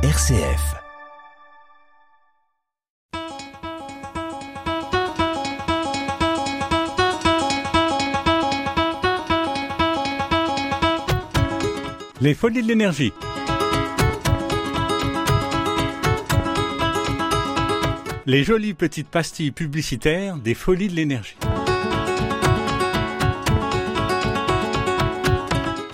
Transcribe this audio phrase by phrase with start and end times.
[0.00, 0.76] RCF.
[12.20, 13.12] Les folies de l'énergie.
[18.26, 21.34] Les jolies petites pastilles publicitaires des folies de l'énergie.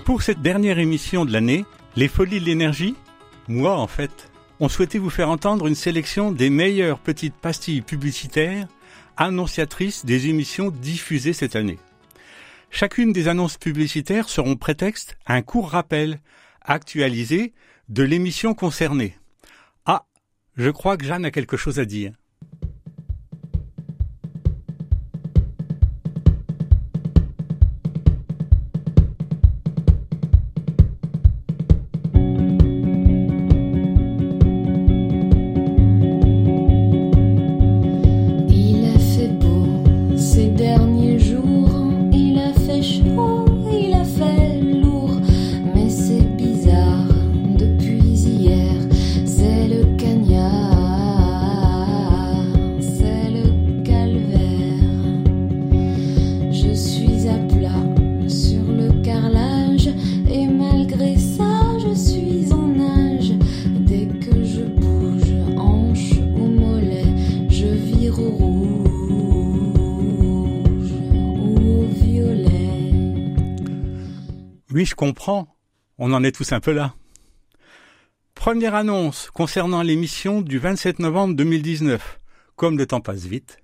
[0.04, 1.64] Pour cette dernière émission de l'année,
[1.96, 2.96] Les folies de l'énergie,
[3.48, 8.68] moi en fait, on souhaitait vous faire entendre une sélection des meilleures petites pastilles publicitaires
[9.16, 11.78] annonciatrices des émissions diffusées cette année.
[12.70, 16.20] Chacune des annonces publicitaires seront prétexte à un court rappel
[16.62, 17.52] actualisé
[17.88, 19.16] de l'émission concernée.
[19.86, 20.06] Ah,
[20.56, 22.12] je crois que Jeanne a quelque chose à dire.
[75.98, 76.94] On en est tous un peu là.
[78.34, 82.20] Première annonce concernant l'émission du 27 novembre 2019.
[82.56, 83.58] Comme le temps passe vite.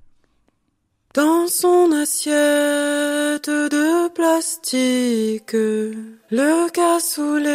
[1.12, 7.50] Dans son assiette de plastique, le cassoulet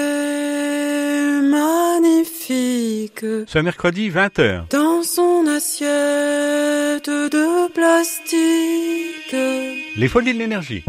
[1.41, 3.25] magnifique.
[3.47, 4.67] Ce mercredi 20h.
[4.69, 9.35] Dans son assiette de plastique,
[9.95, 10.83] Les folies de l'énergie.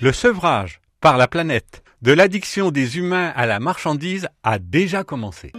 [0.00, 5.52] Le sevrage par la planète de l'addiction des humains à la marchandise a déjà commencé.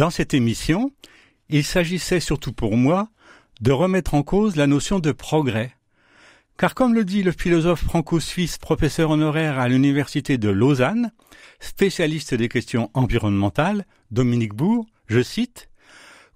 [0.00, 0.92] dans cette émission,
[1.50, 3.10] il s'agissait surtout pour moi
[3.60, 5.76] de remettre en cause la notion de progrès.
[6.60, 11.10] Car comme le dit le philosophe franco-suisse professeur honoraire à l'université de Lausanne,
[11.58, 15.70] spécialiste des questions environnementales, Dominique Bourg, je cite,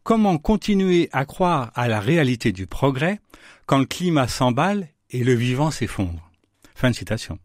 [0.03, 3.21] Comment continuer à croire à la réalité du progrès
[3.67, 6.31] quand le climat s'emballe et le vivant s'effondre?
[6.75, 7.39] Fin de citation.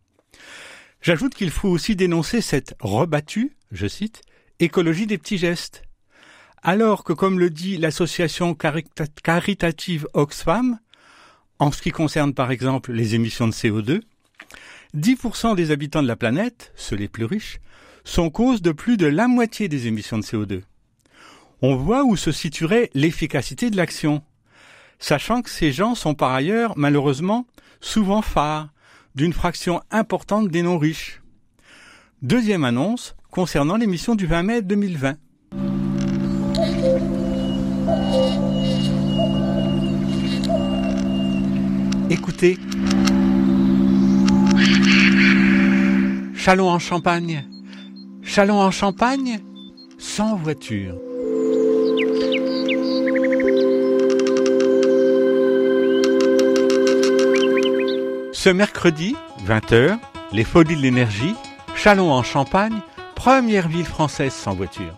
[1.01, 4.21] J'ajoute qu'il faut aussi dénoncer cette rebattue, je cite,
[4.61, 5.83] écologie des petits gestes.
[6.63, 10.79] Alors que, comme le dit l'association carita- caritative Oxfam,
[11.59, 14.01] en ce qui concerne par exemple les émissions de CO2,
[14.95, 17.59] 10% des habitants de la planète, ceux les plus riches,
[18.03, 20.61] sont cause de plus de la moitié des émissions de CO2.
[21.61, 24.23] On voit où se situerait l'efficacité de l'action,
[24.97, 27.45] sachant que ces gens sont par ailleurs, malheureusement,
[27.81, 28.69] souvent phares
[29.15, 31.21] d'une fraction importante des non-riches.
[32.21, 35.17] Deuxième annonce concernant l'émission du 20 mai 2020.
[42.09, 42.57] Écoutez.
[46.35, 47.45] Chalon en Champagne.
[48.23, 49.39] Chalon en Champagne
[49.99, 50.95] sans voiture.
[58.33, 59.15] Ce mercredi,
[59.45, 59.99] 20h,
[60.31, 61.35] les Folies de l'énergie,
[61.75, 62.79] Chalon en Champagne,
[63.15, 64.95] première ville française sans voiture.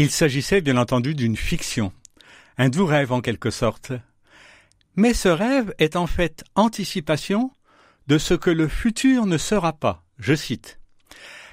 [0.00, 1.92] Il s'agissait bien entendu d'une fiction,
[2.56, 3.92] un doux rêve en quelque sorte.
[4.96, 7.52] Mais ce rêve est en fait anticipation
[8.08, 10.07] de ce que le futur ne sera pas.
[10.18, 10.78] Je cite.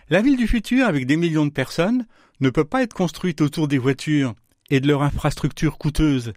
[0.09, 2.06] La ville du futur, avec des millions de personnes,
[2.39, 4.33] ne peut pas être construite autour des voitures
[4.69, 6.33] et de leur infrastructure coûteuse,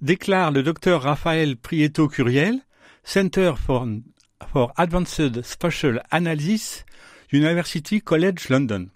[0.00, 2.60] déclare le docteur Raphaël Prieto Curiel,
[3.04, 3.86] Center for,
[4.52, 6.84] for Advanced Spatial Analysis,
[7.32, 8.88] University College London.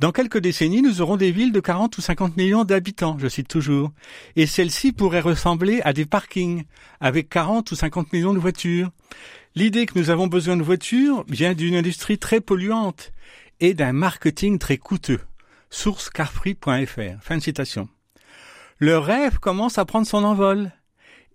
[0.00, 3.48] Dans quelques décennies, nous aurons des villes de 40 ou 50 millions d'habitants, je cite
[3.48, 3.92] toujours,
[4.34, 6.64] et celles-ci pourraient ressembler à des parkings,
[7.00, 8.88] avec 40 ou 50 millions de voitures.
[9.54, 13.12] L'idée que nous avons besoin de voitures vient d'une industrie très polluante
[13.60, 15.20] et d'un marketing très coûteux.
[15.68, 17.20] Source carfree.fr.
[17.20, 17.86] Fin de citation.
[18.78, 20.72] Le rêve commence à prendre son envol.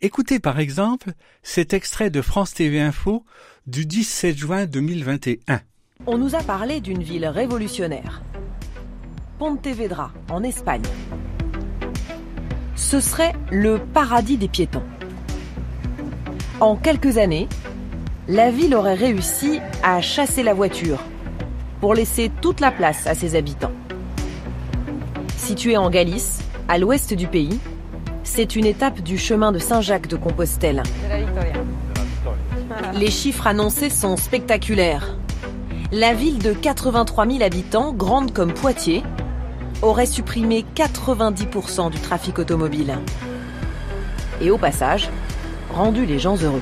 [0.01, 1.11] Écoutez par exemple
[1.43, 3.25] cet extrait de France TV Info
[3.67, 5.61] du 17 juin 2021.
[6.07, 8.23] On nous a parlé d'une ville révolutionnaire.
[9.37, 10.81] Pontevedra, en Espagne.
[12.75, 14.83] Ce serait le paradis des piétons.
[16.61, 17.49] En quelques années,
[18.29, 20.99] la ville aurait réussi à chasser la voiture
[21.81, 23.73] pour laisser toute la place à ses habitants.
[25.35, 26.39] Située en Galice,
[26.69, 27.59] à l'ouest du pays,
[28.23, 30.81] c'est une étape du chemin de Saint-Jacques de Compostelle.
[32.93, 35.17] Les chiffres annoncés sont spectaculaires.
[35.91, 39.03] La ville de 83 000 habitants, grande comme Poitiers,
[39.85, 42.97] aurait supprimé 90% du trafic automobile.
[44.41, 45.09] Et au passage,
[45.71, 46.61] rendu les gens heureux.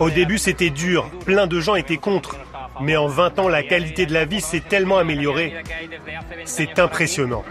[0.00, 2.36] Au début, c'était dur, plein de gens étaient contre.
[2.80, 5.54] Mais en 20 ans, la qualité de la vie s'est tellement améliorée.
[6.44, 7.44] C'est impressionnant.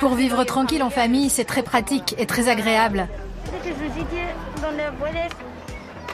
[0.00, 3.08] Pour vivre tranquille en famille, c'est très pratique et très agréable.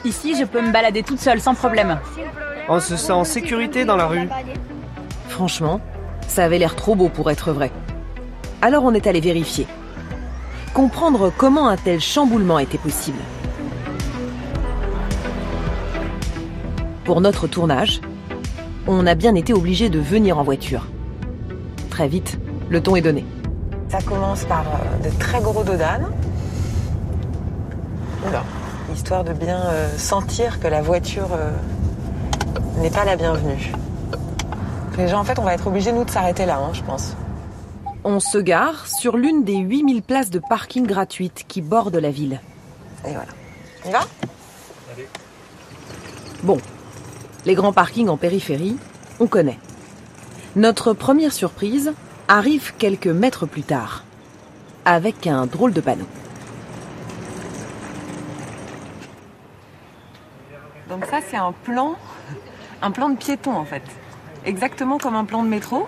[0.05, 1.99] Ici, je peux me balader toute seule sans problème.
[2.69, 4.29] On se sent en sécurité dans la rue.
[5.41, 5.81] Franchement,
[6.27, 7.71] ça avait l'air trop beau pour être vrai.
[8.61, 9.65] Alors on est allé vérifier.
[10.75, 13.17] Comprendre comment un tel chamboulement était possible.
[17.05, 18.01] Pour notre tournage,
[18.85, 20.89] on a bien été obligé de venir en voiture.
[21.89, 22.37] Très vite,
[22.69, 23.25] le ton est donné.
[23.89, 26.05] Ça commence par euh, de très gros dodanes.
[28.29, 28.43] Oula.
[28.93, 31.49] Histoire de bien euh, sentir que la voiture euh,
[32.79, 33.71] n'est pas la bienvenue.
[35.09, 37.15] En fait, on va être obligés, nous, de s'arrêter là, hein, je pense.
[38.03, 42.39] On se gare sur l'une des 8000 places de parking gratuites qui bordent la ville.
[43.07, 43.31] Et voilà.
[43.83, 44.01] On y va?
[46.43, 46.59] Bon,
[47.45, 48.77] les grands parkings en périphérie,
[49.19, 49.57] on connaît.
[50.55, 51.93] Notre première surprise
[52.27, 54.03] arrive quelques mètres plus tard,
[54.85, 56.07] avec un drôle de panneau.
[60.89, 61.95] Donc ça, c'est un plan,
[62.83, 63.83] un plan de piéton, en fait.
[64.45, 65.87] Exactement comme un plan de métro.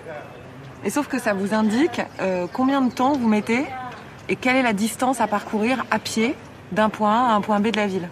[0.84, 3.64] Et sauf que ça vous indique euh, combien de temps vous mettez
[4.28, 6.34] et quelle est la distance à parcourir à pied
[6.72, 8.08] d'un point A à un point B de la ville.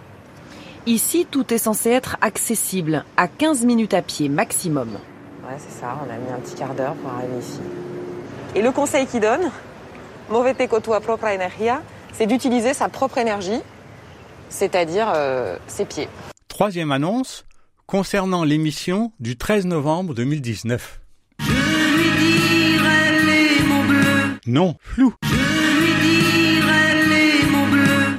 [0.85, 4.89] Ici, tout est censé être accessible à 15 minutes à pied maximum.
[5.43, 7.59] Ouais, c'est ça, on a mis un petit quart d'heure pour arriver ici.
[8.55, 9.49] Et le conseil qu'il donne,
[10.29, 11.81] movete con tua propria energia,
[12.11, 13.61] c'est d'utiliser sa propre énergie,
[14.49, 16.09] c'est-à-dire euh, ses pieds.
[16.47, 17.45] Troisième annonce
[17.93, 20.99] concernant l'émission du 13 novembre 2019.
[24.47, 25.13] Non, flou.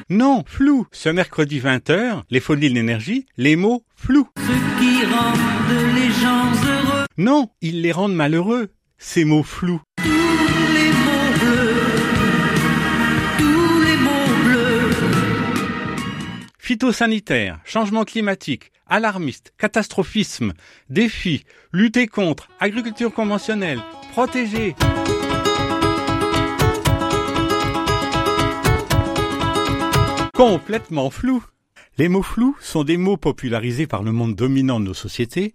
[0.09, 0.87] Non, flou.
[0.93, 4.29] Ce mercredi 20h, les folies de l'énergie, les mots flous.
[7.19, 8.69] Non, ils les rendent malheureux,
[8.99, 9.83] ces mots flous.
[16.61, 20.53] Phytosanitaire, changement climatique, alarmiste, catastrophisme,
[20.91, 23.81] défi, lutter contre, agriculture conventionnelle,
[24.13, 24.75] protéger.
[30.35, 31.45] Complètement flou.
[31.97, 35.55] Les mots flous sont des mots popularisés par le monde dominant de nos sociétés,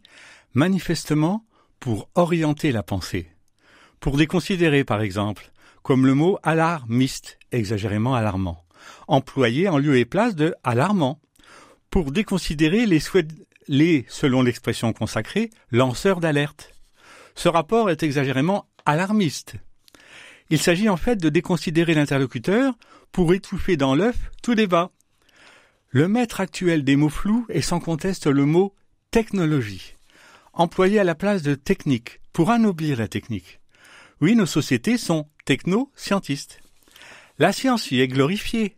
[0.53, 1.45] manifestement
[1.79, 3.27] pour orienter la pensée.
[4.00, 5.51] Pour déconsidérer, par exemple,
[5.83, 8.63] comme le mot alarmiste, exagérément alarmant,
[9.07, 11.19] employé en lieu et place de alarmant,
[11.89, 13.00] pour déconsidérer les
[13.67, 16.74] les, selon l'expression consacrée, lanceurs d'alerte.
[17.36, 19.55] Ce rapport est exagérément alarmiste.
[20.50, 22.74] Il s'agit en fait de déconsidérer l'interlocuteur
[23.12, 24.91] pour étouffer dans l'œuf tout débat.
[25.89, 28.74] Le maître actuel des mots flous est sans conteste le mot
[29.12, 29.96] technologie,
[30.53, 33.60] employé à la place de technique, pour anoblir la technique.
[34.22, 36.62] Oui, nos sociétés sont techno-scientistes.
[37.38, 38.75] La science y est glorifiée,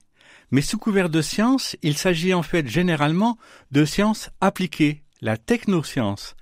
[0.52, 3.38] mais sous couvert de science, il s'agit en fait généralement
[3.72, 6.36] de science appliquée, la technoscience,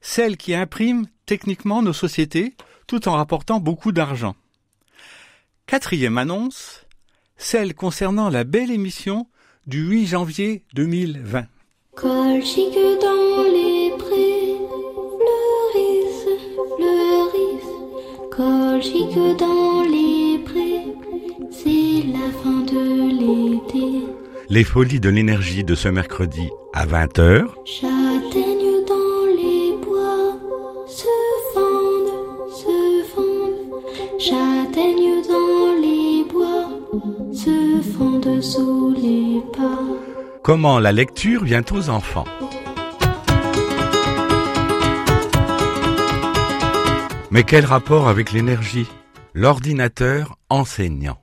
[0.00, 2.54] celle qui imprime techniquement nos sociétés
[2.86, 4.34] tout en rapportant beaucoup d'argent.
[5.66, 6.86] Quatrième annonce,
[7.36, 9.26] celle concernant la belle émission
[9.66, 11.46] du 8 janvier 2020.
[11.94, 14.58] Colchique dans les prés,
[15.76, 16.28] fleurissent,
[16.76, 20.01] fleurissent, Colchique dans les
[24.54, 27.46] Les folies de l'énergie de ce mercredi à 20h.
[27.64, 30.36] Châtaignes dans les bois
[30.86, 31.08] se
[31.54, 34.20] fendent, se fondent.
[34.20, 36.68] Châtaignes dans les bois
[37.32, 39.80] se fondent sous les pas.
[40.44, 42.26] Comment la lecture vient aux enfants?
[47.30, 48.86] Mais quel rapport avec l'énergie?
[49.32, 51.21] L'ordinateur enseignant.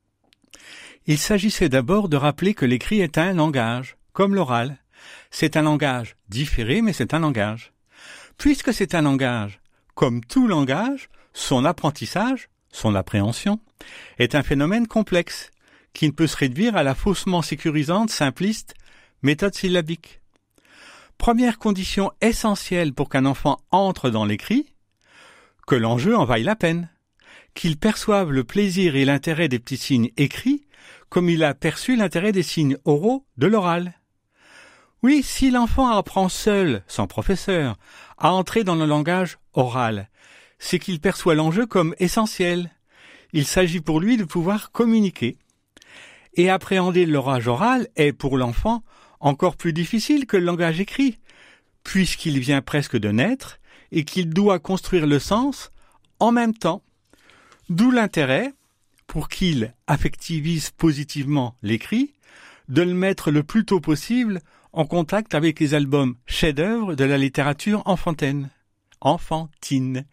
[1.10, 4.78] Il s'agissait d'abord de rappeler que l'écrit est un langage, comme l'oral.
[5.32, 7.74] C'est un langage différé, mais c'est un langage.
[8.38, 9.60] Puisque c'est un langage,
[9.96, 13.60] comme tout langage, son apprentissage, son appréhension,
[14.20, 15.50] est un phénomène complexe,
[15.94, 18.76] qui ne peut se réduire à la faussement sécurisante, simpliste,
[19.24, 20.22] méthode syllabique.
[21.18, 24.76] Première condition essentielle pour qu'un enfant entre dans l'écrit,
[25.66, 26.88] que l'enjeu en vaille la peine,
[27.56, 30.68] qu'il perçoive le plaisir et l'intérêt des petits signes écrits
[31.10, 33.94] comme il a perçu l'intérêt des signes oraux de l'oral.
[35.02, 37.78] Oui, si l'enfant apprend seul, sans professeur,
[38.18, 40.10] à entrer dans le langage oral,
[40.60, 42.72] c'est qu'il perçoit l'enjeu comme essentiel.
[43.32, 45.38] Il s'agit pour lui de pouvoir communiquer.
[46.34, 48.84] Et appréhender l'orage oral est pour l'enfant
[49.20, 51.18] encore plus difficile que le langage écrit,
[51.84, 53.60] puisqu'il vient presque de naître
[53.92, 55.72] et qu'il doit construire le sens
[56.20, 56.84] en même temps.
[57.70, 58.54] D'où l'intérêt,
[59.10, 62.14] pour qu'il affectivise positivement l'écrit,
[62.70, 64.40] de le mettre le plus tôt possible
[64.72, 68.50] en contact avec les albums chefs-d'œuvre de la littérature enfantine,
[69.02, 70.06] enfantine,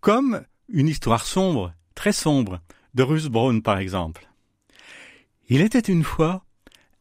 [0.00, 2.60] comme une histoire sombre, très sombre,
[2.94, 4.26] de Ruth Brown par exemple.
[5.50, 6.42] Il était une fois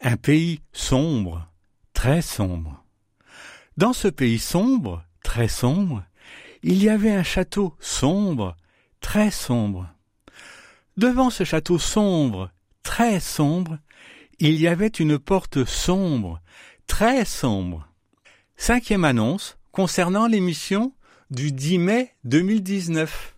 [0.01, 1.47] un pays sombre,
[1.93, 2.83] très sombre.
[3.77, 6.03] Dans ce pays sombre, très sombre,
[6.63, 8.57] il y avait un château sombre,
[8.99, 9.87] très sombre.
[10.99, 12.49] Devant ce château sombre,
[12.83, 13.77] très sombre,
[14.39, 16.41] il y avait une porte sombre,
[16.87, 17.87] très sombre.
[18.57, 20.91] Cinquième annonce concernant l'émission
[21.31, 23.33] du 10 mai 2019.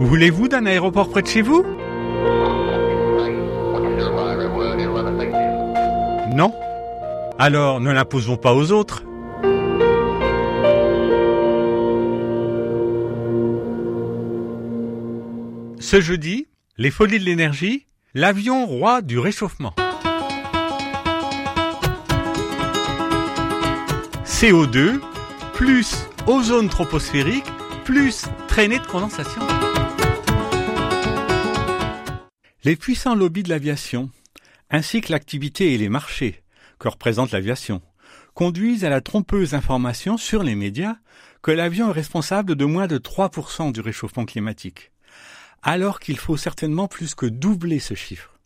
[0.00, 1.77] Voulez-vous d'un aéroport près de chez vous?
[7.40, 9.04] Alors ne l'imposons pas aux autres.
[15.78, 19.72] Ce jeudi, les folies de l'énergie, l'avion roi du réchauffement.
[24.24, 24.98] CO2
[25.54, 27.46] plus ozone troposphérique
[27.84, 29.42] plus traînée de condensation.
[32.64, 34.10] Les puissants lobbies de l'aviation,
[34.70, 36.42] ainsi que l'activité et les marchés
[36.78, 37.82] que représente l'aviation,
[38.34, 40.96] conduisent à la trompeuse information sur les médias
[41.42, 44.92] que l'avion est responsable de moins de 3% du réchauffement climatique,
[45.62, 48.38] alors qu'il faut certainement plus que doubler ce chiffre.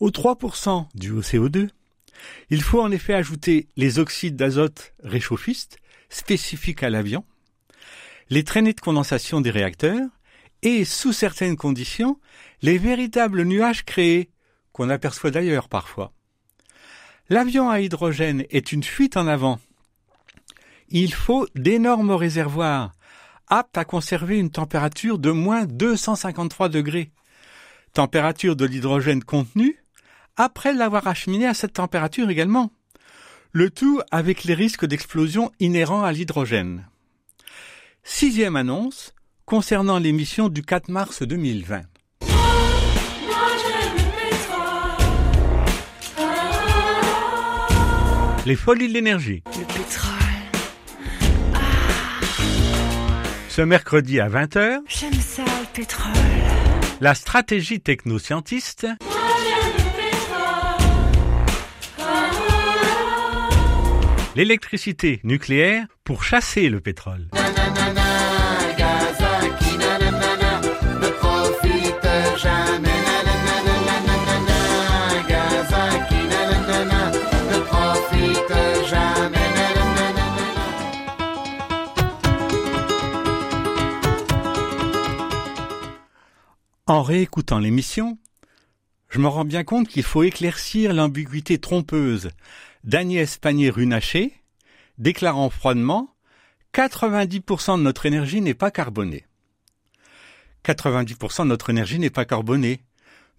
[0.00, 1.68] Aux 3% du CO2,
[2.50, 7.24] il faut en effet ajouter les oxydes d'azote réchauffistes spécifiques à l'avion,
[8.30, 10.08] les traînées de condensation des réacteurs
[10.62, 12.18] et, sous certaines conditions,
[12.62, 14.30] les véritables nuages créés,
[14.72, 16.12] qu'on aperçoit d'ailleurs parfois.
[17.28, 19.58] L'avion à hydrogène est une fuite en avant.
[20.90, 22.92] Il faut d'énormes réservoirs,
[23.48, 27.10] aptes à conserver une température de moins 253 degrés.
[27.92, 29.76] Température de l'hydrogène contenu,
[30.36, 32.70] après l'avoir acheminé à cette température également.
[33.50, 36.86] Le tout avec les risques d'explosion inhérents à l'hydrogène.
[38.04, 39.14] Sixième annonce
[39.46, 41.82] concernant l'émission du 4 mars 2020.
[48.46, 49.42] Les folies de l'énergie.
[49.58, 50.12] Le pétrole.
[53.48, 56.12] Ce mercredi à 20h, J'aime ça, le pétrole.
[57.00, 58.86] la stratégie technoscientiste
[64.36, 67.26] l'électricité nucléaire pour chasser le pétrole.
[86.88, 88.16] En réécoutant l'émission,
[89.08, 92.30] je me rends bien compte qu'il faut éclaircir l'ambiguïté trompeuse
[92.84, 94.40] d'Agnès Pannier-Runacher,
[94.96, 96.14] déclarant froidement
[96.74, 99.26] 90% de notre énergie n'est pas carbonée.
[100.64, 102.84] 90% de notre énergie n'est pas carbonée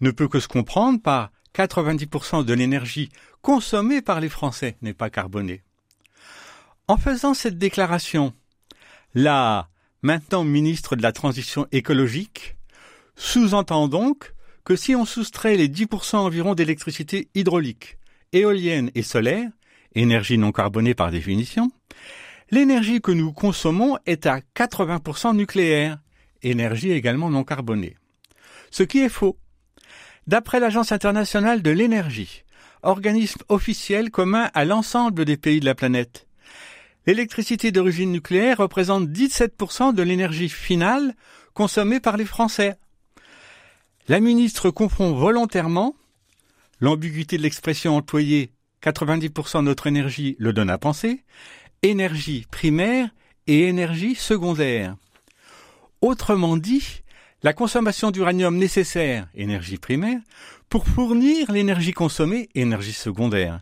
[0.02, 3.10] ne peut que se comprendre par 90% de l'énergie
[3.42, 5.64] consommée par les Français n'est pas carbonée.
[6.90, 8.34] En faisant cette déclaration,
[9.14, 9.70] la
[10.02, 12.57] maintenant ministre de la Transition écologique
[13.18, 14.34] sous-entend donc
[14.64, 17.98] que si on soustrait les 10% environ d'électricité hydraulique,
[18.32, 19.50] éolienne et solaire,
[19.96, 21.70] énergie non carbonée par définition,
[22.52, 26.00] l'énergie que nous consommons est à 80% nucléaire,
[26.44, 27.98] énergie également non carbonée.
[28.72, 29.38] Ce qui est faux.
[30.28, 32.44] D'après l'Agence internationale de l'énergie,
[32.84, 36.28] organisme officiel commun à l'ensemble des pays de la planète,
[37.06, 41.16] l'électricité d'origine nucléaire représente 17% de l'énergie finale
[41.54, 42.78] consommée par les Français.
[44.10, 45.94] La ministre confond volontairement
[46.80, 51.26] l'ambiguïté de l'expression employée 90% de notre énergie le donne à penser,
[51.84, 53.10] énergie primaire
[53.48, 54.96] et énergie secondaire.
[56.00, 57.02] Autrement dit,
[57.44, 60.22] la consommation d'uranium nécessaire, énergie primaire,
[60.70, 63.60] pour fournir l'énergie consommée, énergie secondaire.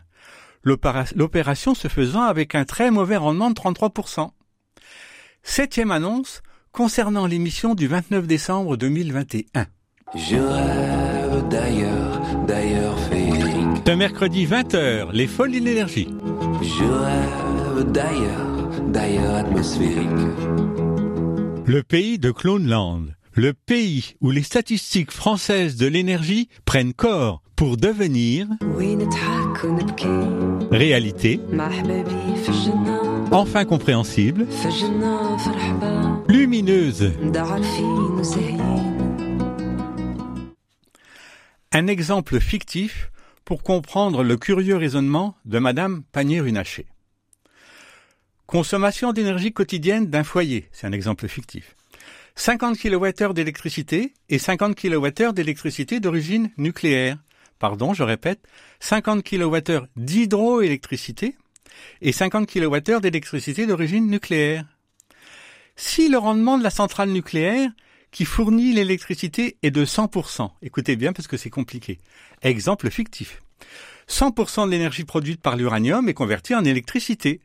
[0.62, 4.30] L'opération se faisant avec un très mauvais rendement de 33%.
[5.42, 9.66] Septième annonce concernant l'émission du 29 décembre 2021.
[10.14, 13.82] Je rêve d'ailleurs, d'ailleurs féerique.
[13.86, 16.08] Ce mercredi 20h, les folies de l'énergie.
[16.62, 20.08] Je rêve d'ailleurs, d'ailleurs atmosphérique.
[21.66, 23.02] Le pays de Cloneland
[23.36, 28.46] le pays où les statistiques françaises de l'énergie prennent corps pour devenir
[30.70, 31.40] réalité,
[33.30, 34.46] enfin compréhensible,
[36.28, 37.12] lumineuse.
[41.72, 43.10] Un exemple fictif
[43.44, 46.86] pour comprendre le curieux raisonnement de Madame Panier-Runacher.
[48.46, 51.74] Consommation d'énergie quotidienne d'un foyer, c'est un exemple fictif.
[52.36, 57.18] 50 kWh d'électricité et 50 kWh d'électricité d'origine nucléaire.
[57.58, 58.40] Pardon, je répète,
[58.80, 61.34] 50 kWh d'hydroélectricité
[62.02, 64.64] et 50 kWh d'électricité d'origine nucléaire.
[65.74, 67.70] Si le rendement de la centrale nucléaire
[68.16, 71.98] qui fournit l'électricité est de 100%, écoutez bien parce que c'est compliqué.
[72.40, 73.42] Exemple fictif.
[74.08, 77.40] 100% de l'énergie produite par l'uranium est convertie en électricité.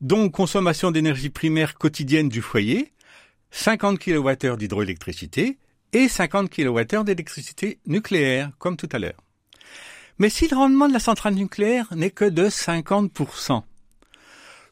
[0.00, 2.92] Donc consommation d'énergie primaire quotidienne du foyer,
[3.52, 5.58] 50 kWh d'hydroélectricité
[5.92, 9.22] et 50 kWh d'électricité nucléaire, comme tout à l'heure.
[10.18, 13.62] Mais si le rendement de la centrale nucléaire n'est que de 50%,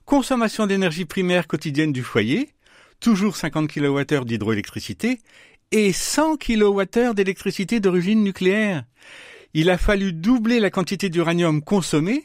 [0.04, 2.55] consommation d'énergie primaire quotidienne du foyer,
[3.00, 5.20] toujours 50 kWh d'hydroélectricité
[5.72, 8.84] et 100 kWh d'électricité d'origine nucléaire.
[9.54, 12.24] Il a fallu doubler la quantité d'uranium consommée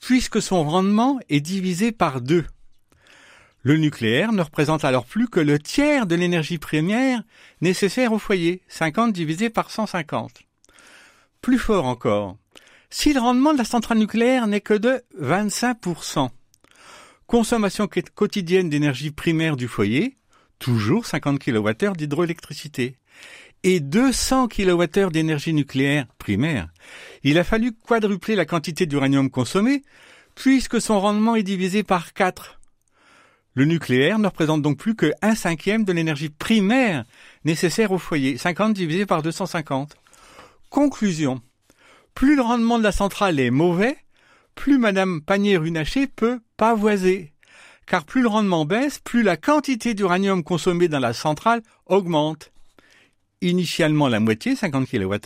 [0.00, 2.44] puisque son rendement est divisé par deux.
[3.62, 7.22] Le nucléaire ne représente alors plus que le tiers de l'énergie première
[7.60, 10.40] nécessaire au foyer, 50 divisé par 150.
[11.40, 12.36] Plus fort encore,
[12.90, 16.30] si le rendement de la centrale nucléaire n'est que de 25%,
[17.32, 20.18] consommation quotidienne d'énergie primaire du foyer,
[20.58, 22.96] toujours 50 kWh d'hydroélectricité,
[23.62, 26.68] et 200 kWh d'énergie nucléaire primaire,
[27.22, 29.82] il a fallu quadrupler la quantité d'uranium consommé,
[30.34, 32.58] puisque son rendement est divisé par 4
[33.54, 37.04] le nucléaire ne représente donc plus que un cinquième de l'énergie primaire
[37.44, 39.94] nécessaire au foyer, 50 divisé par 250.
[40.70, 41.40] Conclusion.
[42.14, 43.98] Plus le rendement de la centrale est mauvais,
[44.54, 47.32] plus Madame Panier-Runacher peut pavoiser.
[47.86, 52.52] Car plus le rendement baisse, plus la quantité d'uranium consommée dans la centrale augmente.
[53.40, 55.18] Initialement la moitié, 50 kWh,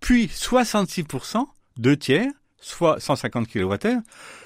[0.00, 4.00] puis 66%, deux tiers, soit 150 kWh,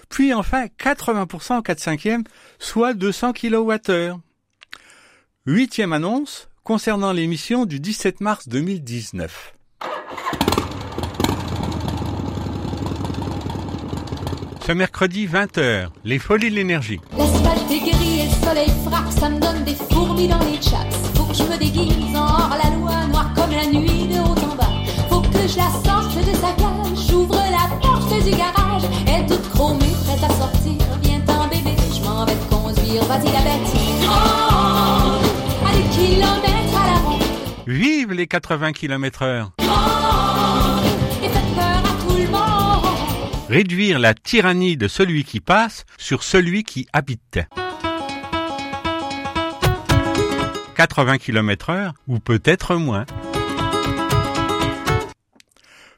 [0.09, 2.25] puis enfin 80% en 4 cinquièmes,
[2.59, 4.19] soit 200 kWh.
[5.47, 9.55] Huitième annonce concernant l'émission du 17 mars 2019.
[14.69, 17.01] Ce mercredi 20h, les folies de l'énergie.
[17.17, 20.85] L'asphalte est gris et le soleil frappe, ça me donne des fourmis dans les chats.
[21.15, 24.53] Faut que je me déguise en hors la loi, noire comme la nuit de haut
[24.53, 24.69] en bas.
[25.09, 29.27] Faut que je la sorte de sa cage, j'ouvre la porte du garage, elle est
[29.27, 30.87] toute chromée, prête à sortir.
[31.03, 33.73] Viens t'en bébé, je m'en vais te conduire, vas-y la bête.
[34.05, 37.23] Oh, à des kilomètres à la ronde.
[37.67, 39.51] Vive les 80 km heure.
[43.49, 47.41] Réduire la tyrannie de celui qui passe sur celui qui habite.
[50.77, 53.07] 80 km heure ou peut-être moins.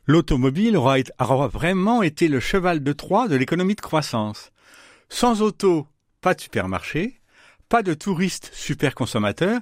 [0.06, 4.52] L'automobile aura, vraiment été le cheval de Troie de l'économie de croissance.
[5.08, 5.88] Sans auto,
[6.20, 7.20] pas de supermarché,
[7.68, 9.60] pas de touristes super consommateurs,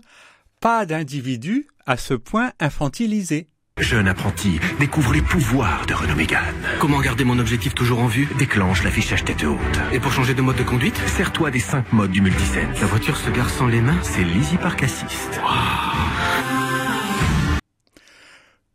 [0.60, 3.48] pas d'individus à ce point infantilisés.
[3.80, 6.54] Jeune apprenti, découvre les pouvoirs de Renault Mégane.
[6.80, 8.28] Comment garder mon objectif toujours en vue?
[8.38, 9.58] Déclenche l'affichage tête haute.
[9.92, 10.96] Et pour changer de mode de conduite?
[11.06, 12.80] Sers-toi des 5 modes du Multisense.
[12.80, 13.98] La voiture se gare sans les mains?
[14.02, 15.40] C'est l'Easy Park Assist.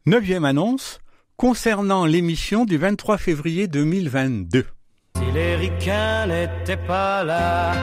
[0.05, 0.99] Neuvième annonce
[1.35, 4.65] concernant l'émission du 23 février 2022.
[5.17, 7.73] Si les ricains n'étaient pas là,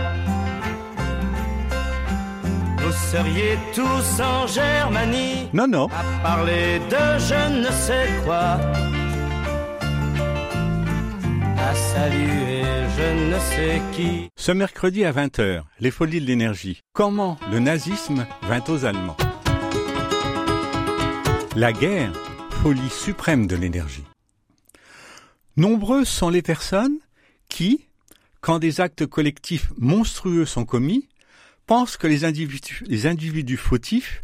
[2.82, 5.48] vous seriez tous en Germanie.
[5.52, 5.86] Non, non.
[5.88, 8.58] À parler de je ne sais quoi.
[11.58, 12.62] À saluer
[12.96, 14.28] je ne sais qui.
[14.36, 16.80] Ce mercredi à 20h, les folies de l'énergie.
[16.92, 19.16] Comment le nazisme vint aux Allemands?
[21.56, 22.12] La guerre,
[22.62, 24.04] folie suprême de l'énergie.
[25.56, 26.98] Nombreuses sont les personnes
[27.48, 27.86] qui,
[28.40, 31.09] quand des actes collectifs monstrueux sont commis,
[31.70, 34.22] pensent que les individus, les individus fautifs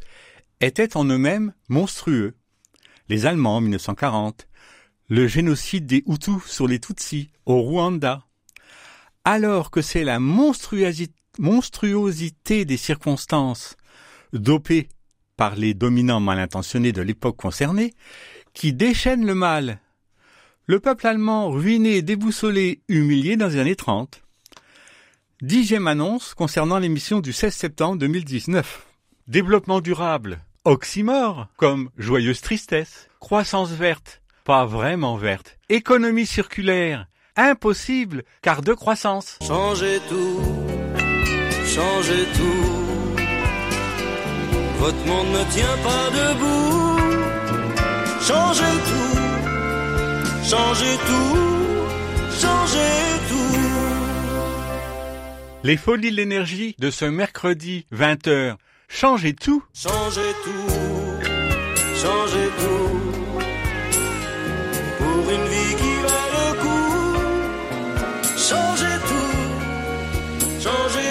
[0.60, 2.34] étaient en eux-mêmes monstrueux.
[3.08, 4.48] Les Allemands en 1940,
[5.08, 8.24] le génocide des Hutus sur les Tutsis au Rwanda,
[9.24, 13.76] alors que c'est la monstruosité, des circonstances
[14.32, 14.88] dopées
[15.36, 17.94] par les dominants mal intentionnés de l'époque concernée
[18.54, 19.78] qui déchaîne le mal.
[20.64, 24.25] Le peuple allemand ruiné, déboussolé, humilié dans les années 30.
[25.46, 28.84] Dixième annonce concernant l'émission du 16 septembre 2019.
[29.28, 37.06] Développement durable, oxymore, comme joyeuse tristesse, croissance verte, pas vraiment verte, économie circulaire,
[37.36, 39.38] impossible, car de croissance.
[39.46, 40.40] Changez tout,
[41.64, 43.16] changez tout.
[44.80, 46.98] Votre monde ne tient pas debout.
[48.20, 49.18] Changez tout,
[50.42, 53.15] changez tout, changez.
[55.66, 58.54] Les folies de l'énergie de ce mercredi 20h.
[58.86, 59.64] Changez tout.
[59.74, 60.70] Changez tout,
[62.00, 63.00] changez tout.
[64.98, 66.94] Pour une vie qui va le coup.
[68.36, 71.05] Changez tout, changez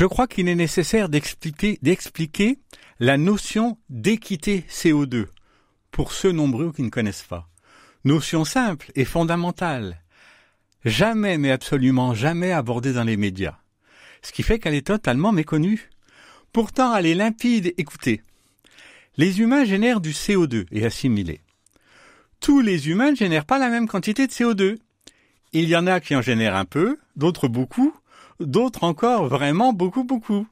[0.00, 2.58] Je crois qu'il est nécessaire d'expliquer,
[3.00, 5.26] la notion d'équité CO2
[5.90, 7.50] pour ceux nombreux qui ne connaissent pas.
[8.06, 10.00] Notion simple et fondamentale.
[10.86, 13.58] Jamais, mais absolument jamais abordée dans les médias.
[14.22, 15.90] Ce qui fait qu'elle est totalement méconnue.
[16.50, 17.74] Pourtant, elle est limpide.
[17.76, 18.22] Écoutez.
[19.18, 21.42] Les humains génèrent du CO2 et assimilés.
[22.40, 24.78] Tous les humains ne génèrent pas la même quantité de CO2.
[25.52, 27.94] Il y en a qui en génèrent un peu, d'autres beaucoup,
[28.40, 30.46] d'autres encore vraiment beaucoup beaucoup.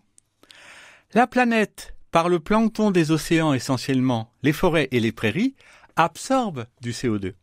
[1.15, 5.55] La planète, par le plancton des océans essentiellement, les forêts et les prairies,
[5.97, 7.35] absorbe du CO2.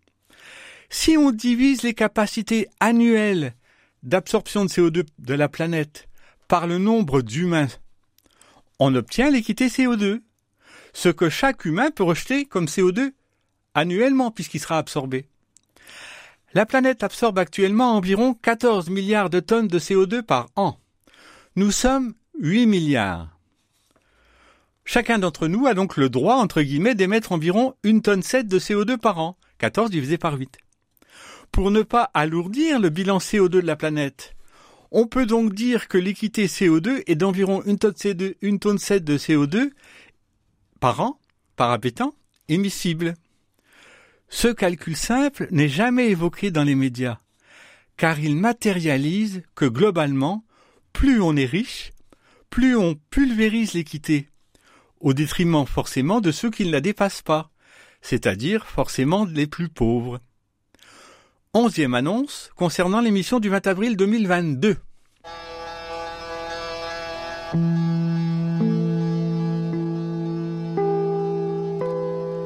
[0.89, 3.53] Si on divise les capacités annuelles
[4.03, 6.07] d'absorption de CO2 de la planète
[6.47, 7.67] par le nombre d'humains,
[8.79, 10.21] on obtient l'équité CO2,
[10.93, 13.11] ce que chaque humain peut rejeter comme CO2
[13.73, 15.27] annuellement puisqu'il sera absorbé.
[16.55, 20.79] La planète absorbe actuellement environ 14 milliards de tonnes de CO2 par an.
[21.57, 23.37] Nous sommes 8 milliards.
[24.85, 28.57] Chacun d'entre nous a donc le droit, entre guillemets, d'émettre environ une tonne 7 de
[28.57, 30.57] CO2 par an, 14 divisé par 8.
[31.51, 34.33] Pour ne pas alourdir le bilan CO2 de la planète,
[34.91, 39.03] on peut donc dire que l'équité CO2 est d'environ une tonne, CO2, une tonne 7
[39.03, 39.71] de CO2
[40.79, 41.19] par an,
[41.57, 42.15] par habitant,
[42.47, 43.15] émissible.
[44.29, 47.19] Ce calcul simple n'est jamais évoqué dans les médias,
[47.97, 50.43] car il matérialise que globalement,
[50.93, 51.91] plus on est riche,
[52.49, 54.29] plus on pulvérise l'équité,
[54.99, 57.51] au détriment forcément de ceux qui ne la dépassent pas,
[58.01, 60.19] c'est-à-dire forcément les plus pauvres.
[61.53, 64.77] Onzième annonce concernant l'émission du 20 avril 2022.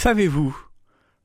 [0.00, 0.56] Savez-vous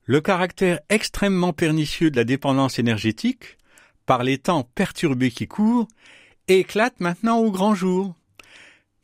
[0.06, 3.60] le caractère extrêmement pernicieux de la dépendance énergétique,
[4.08, 5.88] par les temps perturbés qui courent,
[6.48, 8.16] éclate maintenant au grand jour.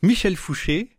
[0.02, 0.90] Michel Fouché,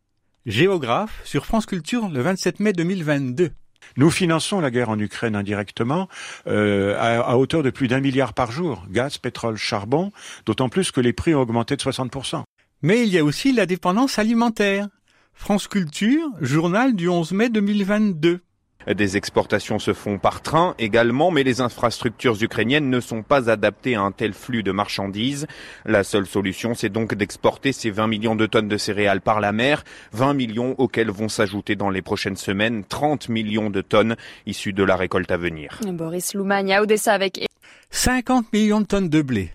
[0.47, 3.51] géographe, sur France Culture le 27 mai 2022.
[3.97, 6.09] Nous finançons la guerre en Ukraine indirectement
[6.47, 10.13] euh, à, à, hauteur de plus d'un milliard par jour, gaz, pétrole, charbon,
[10.47, 12.45] d'autant plus que les prix ont augmenté de 60%.
[12.83, 14.87] Mais il y a aussi la dépendance alimentaire.
[15.35, 18.43] France Culture, journal du 11 mai 2022.
[18.87, 23.95] Des exportations se font par train également, mais les infrastructures ukrainiennes ne sont pas adaptées
[23.95, 25.47] à un tel flux de marchandises.
[25.85, 29.53] La seule solution, c'est donc d'exporter ces 20 millions de tonnes de céréales par la
[29.53, 34.16] mer, 20 millions auxquels vont s'ajouter dans les prochaines semaines 30 millions de tonnes
[34.47, 35.79] issues de la récolte à venir.
[35.87, 37.47] Boris Loumagne à Odessa avec
[37.90, 39.53] 50 millions de tonnes de blé.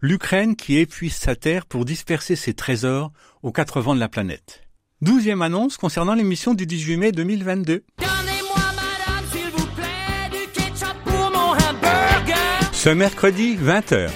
[0.00, 4.62] L'Ukraine qui épuise sa terre pour disperser ses trésors aux quatre vents de la planète.
[5.02, 7.84] Douzième annonce concernant l'émission du 18 mai 2022.
[12.82, 14.08] Ce mercredi, 20h.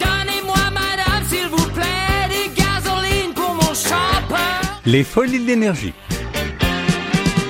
[0.00, 4.66] Donnez-moi, madame, s'il vous plaît, du gasoline pour mon chopper.
[4.84, 5.94] Les folies de l'énergie.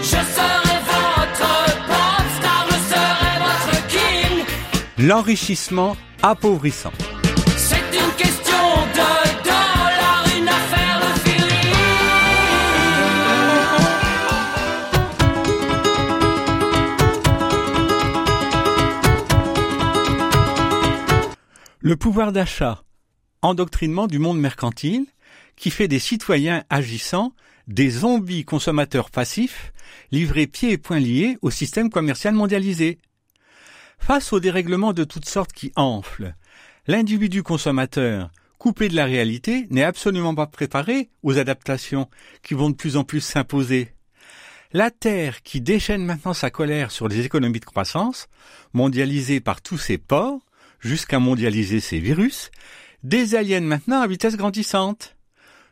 [0.02, 4.44] Je serai votre pop star, je serai votre king.
[4.98, 6.92] L'enrichissement appauvrissant.
[21.86, 22.82] Le pouvoir d'achat,
[23.42, 25.06] endoctrinement du monde mercantile,
[25.54, 27.32] qui fait des citoyens agissants
[27.68, 29.72] des zombies consommateurs passifs,
[30.10, 32.98] livrés pieds et poings liés au système commercial mondialisé.
[34.00, 36.34] Face aux dérèglements de toutes sortes qui enflent,
[36.88, 42.10] l'individu consommateur, coupé de la réalité, n'est absolument pas préparé aux adaptations
[42.42, 43.94] qui vont de plus en plus s'imposer.
[44.72, 48.26] La Terre, qui déchaîne maintenant sa colère sur les économies de croissance,
[48.72, 50.45] mondialisées par tous ses ports,
[50.80, 52.50] jusqu'à mondialiser ses virus,
[53.02, 55.16] désaliène maintenant à vitesse grandissante.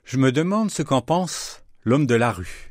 [0.04, 2.70] Je me demande ce qu'en pense l'homme de la rue.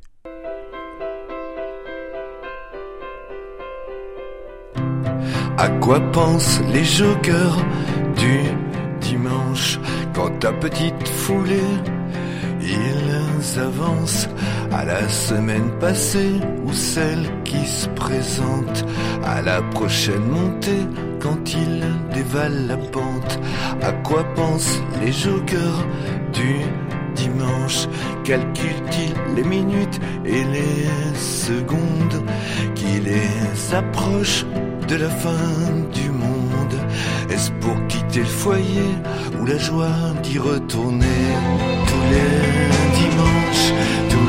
[5.58, 7.66] À quoi pensent les jokers
[8.18, 8.42] du
[9.00, 9.80] dimanche?
[10.14, 11.72] Quand ta petite foulée
[12.62, 14.28] ils avancent
[14.74, 16.34] à la semaine passée
[16.66, 18.86] ou celle qui se présente.
[19.24, 20.86] À la prochaine montée
[21.20, 21.84] quand ils
[22.14, 23.40] dévalent la pente.
[23.82, 25.86] À quoi pensent les jokers
[26.34, 26.56] du
[27.16, 27.88] dimanche?
[28.24, 32.24] Calculent-ils les minutes et les secondes?
[32.76, 34.46] Qui les approchent
[34.88, 35.48] de la fin
[35.94, 36.76] du monde?
[37.30, 38.90] Est-ce pour quitter le foyer
[39.40, 41.20] ou la joie d'y retourner?
[41.88, 43.74] Tous les dimanches,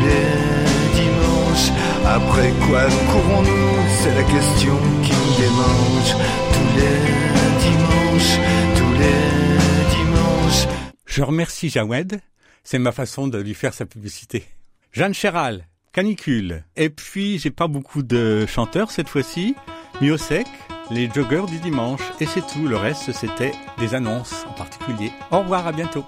[0.05, 1.71] les dimanches
[2.07, 3.75] Après quoi courons-nous?
[4.03, 6.13] C'est la question qui démange
[6.55, 6.97] tous les
[7.67, 8.39] dimanches,
[8.77, 10.67] tous les dimanches.
[11.07, 12.21] Je remercie Jawed,
[12.63, 14.45] c'est ma façon de lui faire sa publicité.
[14.93, 16.65] Jeanne Chéral, Canicule.
[16.75, 19.55] Et puis, j'ai pas beaucoup de chanteurs cette fois-ci.
[20.01, 20.47] Miosek,
[20.91, 22.01] les joggers du dimanche.
[22.21, 22.67] Et c'est tout.
[22.67, 25.13] Le reste, c'était des annonces en particulier.
[25.31, 26.05] Au revoir, à bientôt.